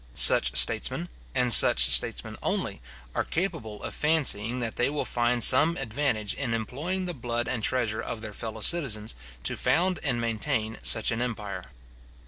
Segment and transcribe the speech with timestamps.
[0.15, 2.81] Such statesmen, and such statesmen only,
[3.13, 7.61] are capable of fancying that they will find some advantage in employing the blood and
[7.61, 11.65] treasure of their fellow citizens, to found and maintain such an empire.